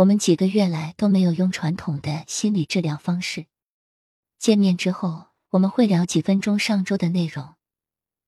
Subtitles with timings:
[0.00, 3.44] 我们几个月来都没有用传统的心理治疗方式。
[4.38, 7.56] 见面之后，我们会聊几分钟上周的内容，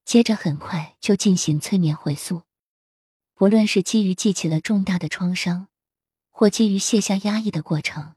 [0.04, 2.42] 接着很快就进行催眠回溯。
[3.34, 5.68] 不论是基于记起了重大的创伤，
[6.30, 8.16] 或基于卸下压抑的过程，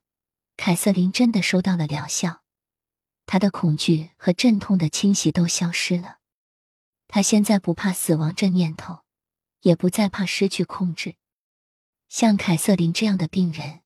[0.57, 2.41] 凯瑟琳真的收到了疗效。
[3.25, 6.17] 她的恐惧和阵痛的侵袭都消失了。
[7.07, 8.99] 她现在不怕死亡这念头，
[9.61, 11.15] 也不再怕失去控制。
[12.07, 13.81] 像凯瑟琳这样的病人，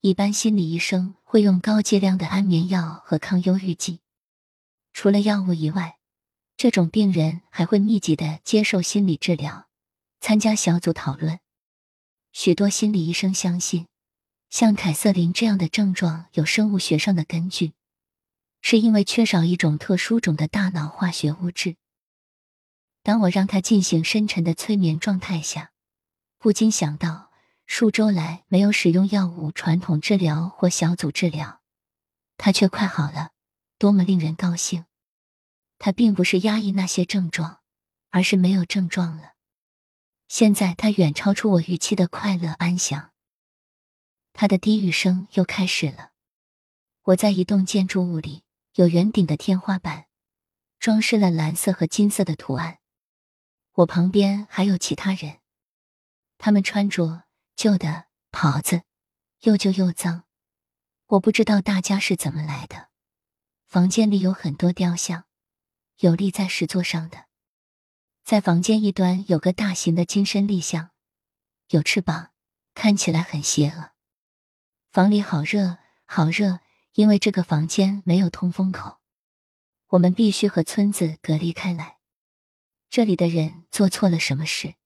[0.00, 4.00] 一般心理医生会用高剂量的安眠药和抗忧郁剂。
[4.92, 5.98] 除了药物以外，
[6.56, 9.68] 这种病人还会密集的接受心理治疗，
[10.20, 11.38] 参加小组讨论。
[12.32, 13.86] 许多心理医生相信，
[14.48, 17.72] 像凯瑟琳这样的症状有生物学上的根据，
[18.60, 21.76] 是因为缺少一种特殊种的大脑化学物质。
[23.02, 25.72] 当我让他进行深沉的催眠状态下，
[26.38, 27.29] 不禁想到。
[27.72, 31.62] 数周来没有使用药物、传统治疗或小组治疗，
[32.36, 33.30] 他却快好了，
[33.78, 34.86] 多么令人高兴！
[35.78, 37.60] 他并不是压抑那些症状，
[38.10, 39.34] 而是没有症状了。
[40.26, 43.12] 现在他远超出我预期的快乐安详。
[44.32, 46.10] 他的低语声又开始了。
[47.04, 48.42] 我在一栋建筑物里，
[48.74, 50.06] 有圆顶的天花板，
[50.80, 52.80] 装饰了蓝色和金色的图案。
[53.74, 55.38] 我旁边还有其他人，
[56.36, 57.29] 他们穿着。
[57.60, 58.84] 旧的袍子，
[59.40, 60.24] 又旧又脏。
[61.08, 62.88] 我不知道大家是怎么来的。
[63.66, 65.26] 房间里有很多雕像，
[65.98, 67.26] 有立在石座上的。
[68.24, 70.92] 在房间一端有个大型的金身立像，
[71.68, 72.30] 有翅膀，
[72.72, 73.90] 看起来很邪恶。
[74.90, 76.60] 房里好热，好热，
[76.94, 79.00] 因为这个房间没有通风口。
[79.88, 81.98] 我们必须和村子隔离开来。
[82.88, 84.76] 这里的人做错了什么事？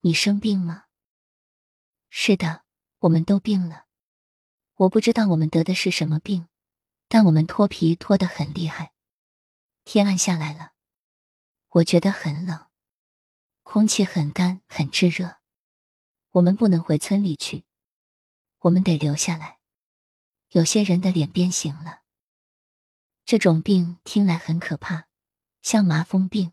[0.00, 0.86] 你生病吗？
[2.14, 2.62] 是的，
[2.98, 3.86] 我们都病了。
[4.74, 6.46] 我不知道我们得的是什么病，
[7.08, 8.92] 但我们脱皮脱得很厉害。
[9.84, 10.72] 天暗下来了，
[11.70, 12.66] 我觉得很冷，
[13.62, 15.38] 空气很干，很炙热。
[16.32, 17.64] 我们不能回村里去，
[18.58, 19.58] 我们得留下来。
[20.50, 22.02] 有些人的脸变形了，
[23.24, 25.08] 这种病听来很可怕，
[25.62, 26.52] 像麻风病。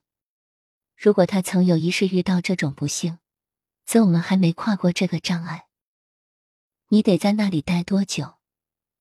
[0.96, 3.20] 如果他曾有一世遇到这种不幸。
[3.90, 5.68] 则我们还没跨过这个障碍。
[6.90, 8.38] 你得在那里待多久？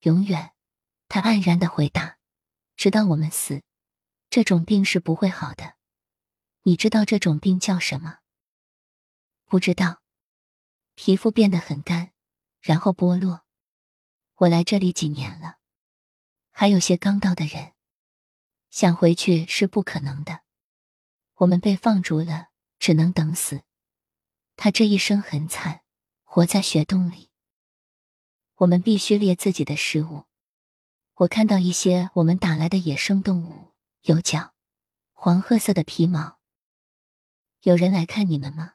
[0.01, 0.55] 永远。
[1.09, 2.17] 他黯然的回答
[2.75, 3.63] ：“直到我们死。
[4.31, 5.75] 这种病是不会好的。
[6.63, 8.21] 你知道这种病叫什么？
[9.45, 10.01] 不知道。
[10.95, 12.13] 皮肤变得很干，
[12.63, 13.45] 然后剥落。
[14.37, 15.59] 我来这里几年了，
[16.51, 17.75] 还有些刚到的人
[18.71, 20.45] 想回去是不可能的。
[21.35, 22.49] 我们被放逐了，
[22.79, 23.65] 只能等死。”
[24.61, 25.83] 他这一生很惨，
[26.25, 27.31] 活在雪洞里。
[28.57, 30.25] 我们必须猎自己的食物。
[31.15, 34.53] 我看到一些我们打来的野生动物，有角，
[35.13, 36.41] 黄褐色的皮毛。
[37.63, 38.73] 有人来看你们吗？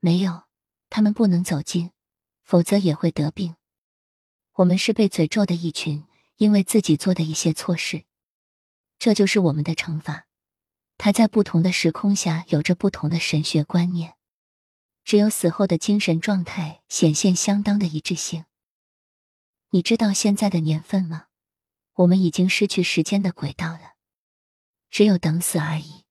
[0.00, 0.44] 没有，
[0.88, 1.90] 他们不能走近，
[2.42, 3.56] 否则也会得病。
[4.54, 6.06] 我们是被诅咒的一群，
[6.36, 8.06] 因为自己做的一些错事。
[8.98, 10.26] 这就是我们的惩罚。
[10.96, 14.14] 他在不同的时空下有着不同的神学观念。
[15.06, 18.44] 只有死后的精神状态显现相当的一致性。
[19.70, 21.28] 你知道现在的年份吗？
[21.92, 23.94] 我们已经失去时间的轨道了，
[24.90, 26.04] 只有等死而已。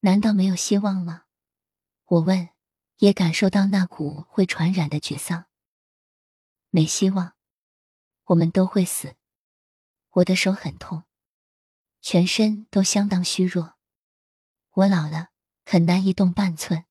[0.00, 1.24] 难道没有希望吗？
[2.04, 2.50] 我问，
[2.98, 5.46] 也感受到那股会传染的沮丧。
[6.70, 7.34] 没希望，
[8.26, 9.16] 我们都会死。
[10.10, 11.02] 我的手很痛，
[12.00, 13.74] 全身都相当虚弱。
[14.74, 15.30] 我老了，
[15.64, 16.84] 很难移动半寸。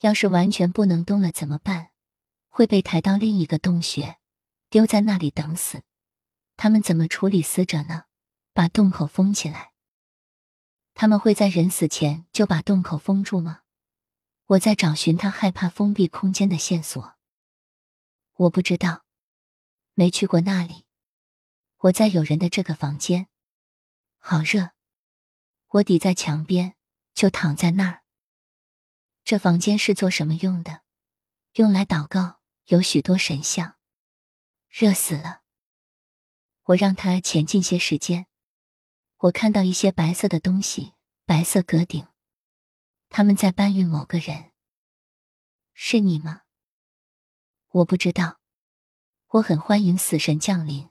[0.00, 1.90] 要是完全不能动了怎么办？
[2.48, 4.18] 会被抬到另一个洞穴，
[4.70, 5.82] 丢在那里等死。
[6.56, 8.04] 他们怎么处理死者呢？
[8.52, 9.72] 把洞口封起来。
[10.94, 13.60] 他们会在人死前就把洞口封住吗？
[14.46, 17.14] 我在找寻他害怕封闭空间的线索。
[18.36, 19.04] 我不知道，
[19.92, 20.86] 没去过那里。
[21.80, 23.28] 我在有人的这个房间，
[24.16, 24.70] 好热。
[25.68, 26.76] 我抵在墙边，
[27.12, 28.05] 就躺在那儿。
[29.26, 30.82] 这房间是做什么用的？
[31.54, 33.76] 用来祷告，有许多神像。
[34.68, 35.42] 热死了。
[36.66, 38.28] 我让他前进些时间。
[39.16, 40.92] 我看到一些白色的东西，
[41.24, 42.06] 白色阁顶。
[43.08, 44.52] 他们在搬运某个人。
[45.74, 46.42] 是你吗？
[47.70, 48.38] 我不知道。
[49.30, 50.88] 我很欢迎死神降临。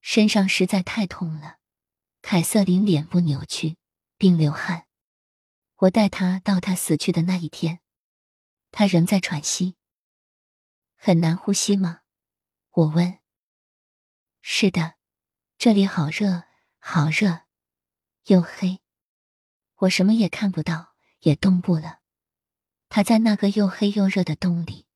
[0.00, 1.58] 身上实在太痛了。
[2.22, 3.76] 凯瑟琳脸部扭曲，
[4.16, 4.83] 并流汗。
[5.76, 7.80] 我带他到他死去的那一天，
[8.70, 9.76] 他仍在喘息。
[10.94, 12.02] 很难呼吸吗？
[12.70, 13.18] 我问。
[14.40, 14.94] 是的，
[15.58, 16.44] 这里好热，
[16.78, 17.42] 好热，
[18.26, 18.80] 又黑，
[19.76, 22.00] 我什么也看不到，也动不了。
[22.88, 24.86] 他在那个又黑又热的洞里，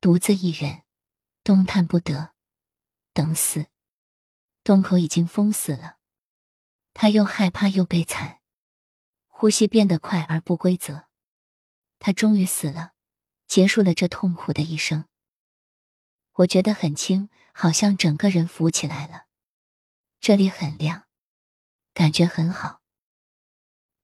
[0.00, 0.82] 独自一人，
[1.42, 2.34] 动弹不得，
[3.12, 3.66] 等死。
[4.62, 5.98] 洞口已经封死了，
[6.92, 8.35] 他又害怕又悲惨，
[9.38, 11.08] 呼吸变得快而不规则。
[11.98, 12.94] 他终于死了，
[13.46, 15.04] 结束了这痛苦的一生。
[16.36, 19.26] 我觉得很轻，好像整个人浮起来了。
[20.20, 21.06] 这里很亮，
[21.92, 22.80] 感觉很好。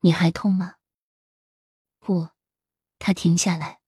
[0.01, 0.75] 你还痛吗？
[1.99, 2.29] 不，
[2.99, 3.81] 他停下来。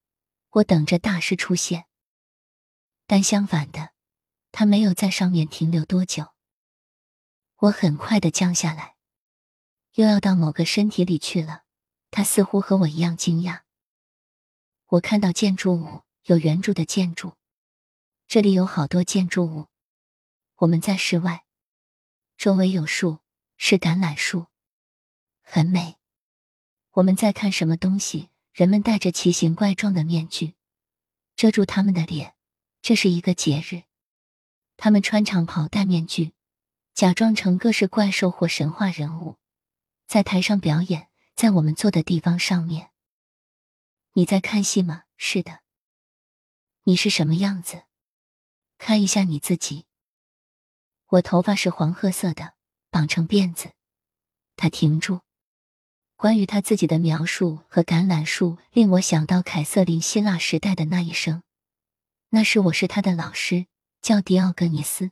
[0.52, 1.84] 我等着大师出现，
[3.06, 3.90] 但相反的，
[4.50, 6.32] 他没有在上面停留多久。
[7.56, 8.93] 我很快的降下来，
[9.94, 11.62] 又要到某个身体里去了。
[12.10, 13.62] 他似乎和我一样惊讶。
[14.86, 17.34] 我看到建筑物，有圆柱的建筑。
[18.28, 19.66] 这里有好多建筑物。
[20.56, 21.44] 我们在室外，
[22.36, 23.18] 周围有树，
[23.56, 24.46] 是橄榄树，
[25.42, 25.96] 很美。
[26.92, 28.30] 我们在看什么东西？
[28.52, 30.54] 人们戴着奇形怪状的面具，
[31.34, 32.34] 遮住他们的脸。
[32.80, 33.82] 这是一个节日，
[34.76, 36.34] 他们穿长袍、戴面具，
[36.94, 39.38] 假装成各式怪兽或神话人物，
[40.06, 42.90] 在台上表演，在我们坐的地方上面。
[44.12, 45.04] 你在看戏吗？
[45.16, 45.60] 是的。
[46.84, 47.84] 你是什么样子？
[48.78, 49.86] 看一下你自己。
[51.06, 52.54] 我头发是黄褐色的，
[52.90, 53.72] 绑成辫子。
[54.56, 55.20] 他停住。
[56.16, 61.42] 关于他自己的描述和橄榄树，令我想到凯瑟琳希腊时代的那一生。
[62.28, 63.66] 那时我是他的老师，
[64.00, 65.10] 叫迪奥格尼斯。